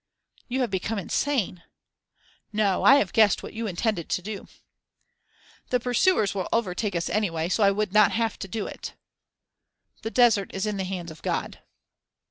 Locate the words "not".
7.93-8.11